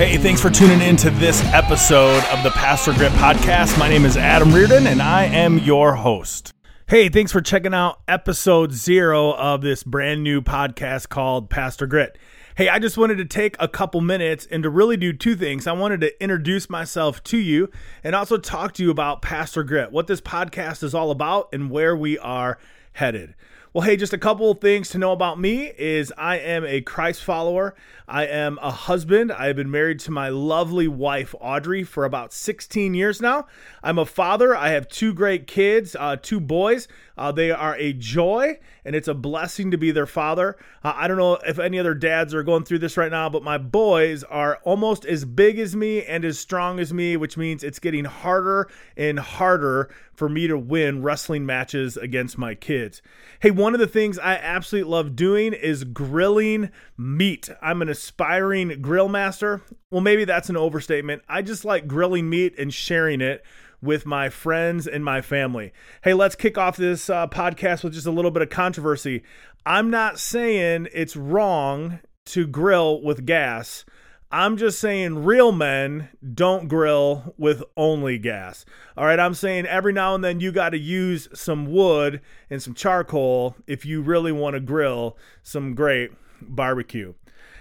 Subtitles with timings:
[0.00, 3.78] Hey, thanks for tuning in to this episode of the Pastor Grit Podcast.
[3.78, 6.54] My name is Adam Reardon, and I am your host.
[6.88, 12.16] Hey, thanks for checking out episode zero of this brand new podcast called Pastor Grit.
[12.56, 15.66] Hey, I just wanted to take a couple minutes and to really do two things.
[15.66, 17.70] I wanted to introduce myself to you
[18.02, 21.70] and also talk to you about Pastor Grit, what this podcast is all about, and
[21.70, 22.56] where we are
[22.94, 23.34] headed.
[23.72, 26.80] Well, hey, just a couple of things to know about me is I am a
[26.80, 27.76] Christ follower.
[28.08, 29.30] I am a husband.
[29.30, 33.46] I have been married to my lovely wife Audrey for about 16 years now.
[33.80, 34.56] I'm a father.
[34.56, 36.88] I have two great kids, uh, two boys.
[37.20, 40.56] Uh, they are a joy, and it's a blessing to be their father.
[40.82, 43.42] Uh, I don't know if any other dads are going through this right now, but
[43.42, 47.62] my boys are almost as big as me and as strong as me, which means
[47.62, 53.02] it's getting harder and harder for me to win wrestling matches against my kids.
[53.40, 57.50] Hey, one of the things I absolutely love doing is grilling meat.
[57.60, 59.60] I'm an aspiring grill master.
[59.90, 61.20] Well, maybe that's an overstatement.
[61.28, 63.44] I just like grilling meat and sharing it
[63.82, 65.72] with my friends and my family.
[66.02, 69.22] Hey, let's kick off this uh, podcast with just a little bit of controversy.
[69.64, 73.84] I'm not saying it's wrong to grill with gas.
[74.32, 78.64] I'm just saying real men don't grill with only gas.
[78.96, 82.62] All right, I'm saying every now and then you got to use some wood and
[82.62, 87.14] some charcoal if you really want to grill some great barbecue.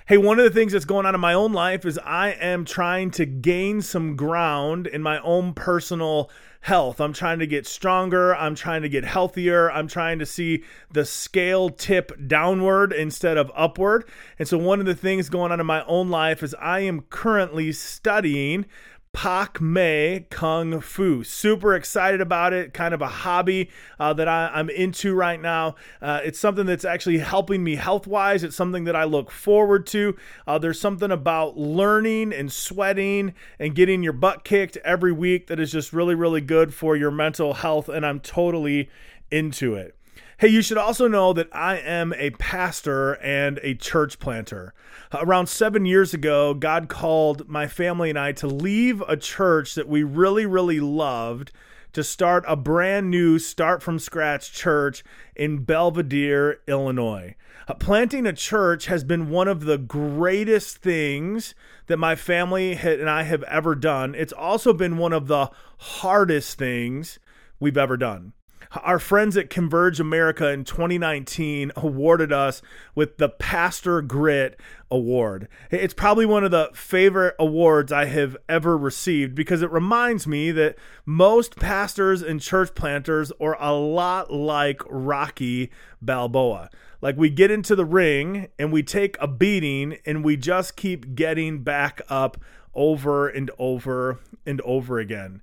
[0.10, 2.66] Hey, one of the things that's going on in my own life is I am
[2.66, 7.00] trying to gain some ground in my own personal health.
[7.00, 8.36] I'm trying to get stronger.
[8.36, 9.72] I'm trying to get healthier.
[9.72, 14.10] I'm trying to see the scale tip downward instead of upward.
[14.40, 17.02] And so, one of the things going on in my own life is I am
[17.12, 18.66] currently studying
[19.12, 21.24] Pak Mei Kung Fu.
[21.24, 22.74] Super excited about it.
[22.74, 25.76] Kind of a hobby uh, that I, am into right now.
[26.02, 28.44] Uh, it's something that's actually helping me health wise.
[28.44, 30.16] It's something that I look forward to.
[30.48, 35.60] Uh, there's something about learning and sweating and getting your butt kicked every week that
[35.60, 37.90] is just really, really good for your mental health.
[37.90, 38.90] And I'm totally
[39.32, 39.99] into it.
[40.40, 44.74] Hey, you should also know that I am a pastor and a church planter.
[45.12, 49.90] Around seven years ago, God called my family and I to leave a church that
[49.90, 51.52] we really, really loved
[51.92, 55.04] to start a brand new start from scratch church
[55.36, 57.36] in Belvidere, Illinois.
[57.68, 61.54] Uh, planting a church has been one of the greatest things
[61.88, 64.16] that my family and I have ever done.
[64.16, 67.20] It's also been one of the hardest things
[67.60, 68.32] we've ever done.
[68.72, 72.62] Our friends at Converge America in 2019 awarded us
[72.94, 74.60] with the Pastor Grit
[74.92, 75.48] Award.
[75.72, 80.52] It's probably one of the favorite awards I have ever received because it reminds me
[80.52, 86.70] that most pastors and church planters are a lot like Rocky Balboa.
[87.02, 91.16] Like we get into the ring and we take a beating and we just keep
[91.16, 92.38] getting back up
[92.74, 95.42] over and over and over again.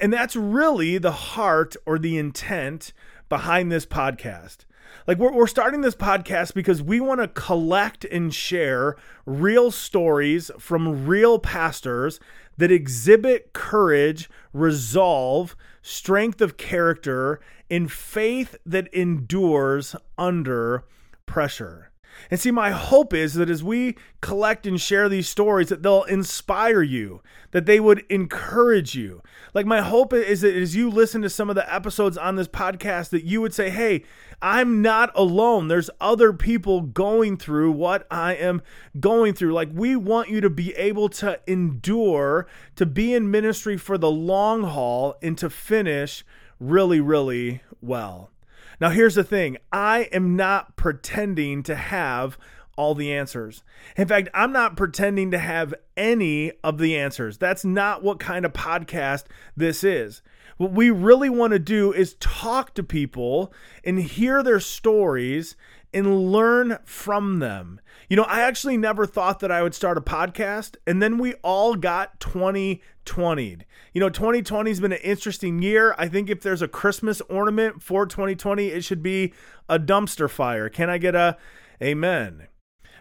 [0.00, 2.92] And that's really the heart or the intent
[3.28, 4.58] behind this podcast.
[5.06, 8.96] Like, we're, we're starting this podcast because we want to collect and share
[9.26, 12.20] real stories from real pastors
[12.56, 17.40] that exhibit courage, resolve, strength of character,
[17.70, 20.84] and faith that endures under
[21.26, 21.87] pressure.
[22.30, 26.02] And see, my hope is that as we collect and share these stories, that they'll
[26.04, 29.22] inspire you, that they would encourage you.
[29.54, 32.48] Like, my hope is that as you listen to some of the episodes on this
[32.48, 34.04] podcast, that you would say, hey,
[34.42, 35.68] I'm not alone.
[35.68, 38.62] There's other people going through what I am
[39.00, 39.52] going through.
[39.54, 44.10] Like, we want you to be able to endure, to be in ministry for the
[44.10, 46.24] long haul, and to finish
[46.60, 48.30] really, really well.
[48.80, 52.38] Now, here's the thing I am not pretending to have
[52.76, 53.64] all the answers.
[53.96, 57.36] In fact, I'm not pretending to have any of the answers.
[57.36, 59.24] That's not what kind of podcast
[59.56, 60.22] this is.
[60.58, 63.52] What we really want to do is talk to people
[63.84, 65.56] and hear their stories
[65.92, 67.80] and learn from them.
[68.08, 71.34] You know, I actually never thought that I would start a podcast, and then we
[71.42, 73.58] all got 2020.
[73.92, 75.94] You know, 2020 has been an interesting year.
[75.98, 79.32] I think if there's a Christmas ornament for 2020, it should be
[79.68, 80.68] a dumpster fire.
[80.68, 81.36] Can I get a
[81.82, 82.48] amen?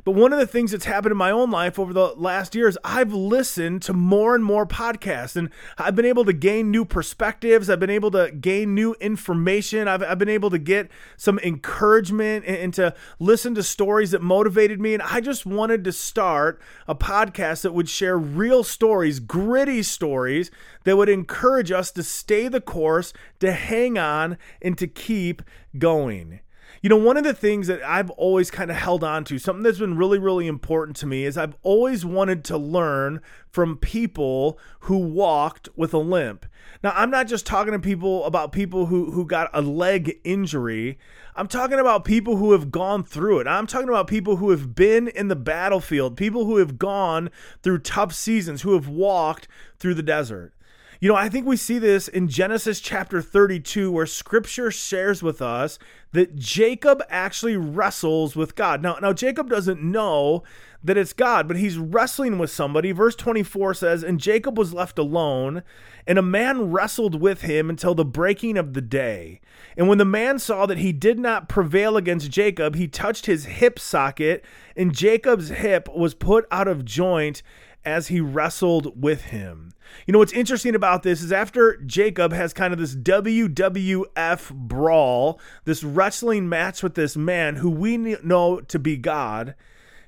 [0.04, 2.78] But one of the things that's happened in my own life over the last years,
[2.84, 7.70] I've listened to more and more podcasts and I've been able to gain new perspectives.
[7.70, 9.88] I've been able to gain new information.
[9.88, 14.22] I've, I've been able to get some encouragement and, and to listen to stories that
[14.22, 14.94] motivated me.
[14.94, 20.52] And I just wanted to start a podcast that would share real stories, gritty stories
[20.84, 25.42] that would encourage us to stay the course, to hang on, and to keep
[25.78, 26.40] going.
[26.88, 29.62] You know, one of the things that I've always kind of held on to, something
[29.62, 33.20] that's been really, really important to me, is I've always wanted to learn
[33.50, 36.46] from people who walked with a limp.
[36.82, 40.98] Now, I'm not just talking to people about people who, who got a leg injury.
[41.36, 43.48] I'm talking about people who have gone through it.
[43.48, 47.32] I'm talking about people who have been in the battlefield, people who have gone
[47.64, 50.54] through tough seasons, who have walked through the desert.
[51.00, 55.44] You know, I think we see this in Genesis chapter 32, where scripture shares with
[55.44, 55.78] us
[56.14, 58.82] that Jacob actually wrestles with God.
[58.82, 60.44] Now, now Jacob doesn't know
[60.84, 62.92] that it's God, but he's wrestling with somebody.
[62.92, 65.62] Verse 24 says, And Jacob was left alone,
[66.08, 69.40] and a man wrestled with him until the breaking of the day.
[69.76, 73.46] And when the man saw that he did not prevail against Jacob, he touched his
[73.46, 74.44] hip socket,
[74.76, 77.44] and Jacob's hip was put out of joint
[77.88, 79.72] as he wrestled with him.
[80.06, 85.40] You know what's interesting about this is after Jacob has kind of this WWF brawl,
[85.64, 89.56] this wrestling match with this man who we know to be God,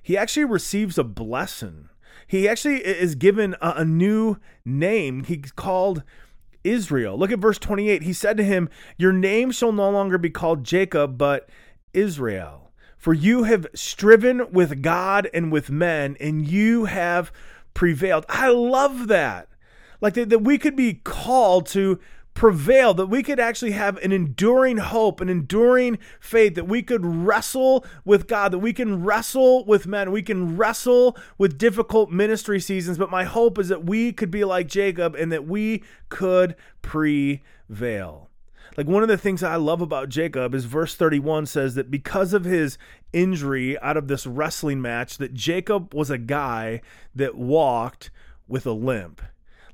[0.03, 1.87] he actually receives a blessing.
[2.27, 4.35] He actually is given a, a new
[4.65, 5.23] name.
[5.23, 6.03] He's called
[6.65, 7.17] Israel.
[7.17, 8.03] Look at verse 28.
[8.03, 11.49] He said to him, Your name shall no longer be called Jacob, but
[11.93, 12.71] Israel.
[12.97, 17.31] For you have striven with God and with men, and you have
[17.79, 18.25] prevailed.
[18.27, 19.47] I love that.
[20.01, 21.97] Like that, that we could be called to
[22.33, 27.05] prevail, that we could actually have an enduring hope, an enduring faith, that we could
[27.05, 32.59] wrestle with God, that we can wrestle with men, we can wrestle with difficult ministry
[32.59, 32.97] seasons.
[32.97, 38.28] But my hope is that we could be like Jacob and that we could prevail.
[38.77, 42.33] Like one of the things I love about Jacob is verse 31 says that because
[42.33, 42.77] of his
[43.11, 46.81] injury out of this wrestling match, that Jacob was a guy
[47.15, 48.11] that walked
[48.47, 49.21] with a limp.